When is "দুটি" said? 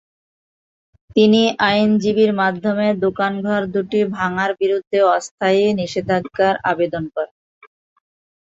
3.73-3.99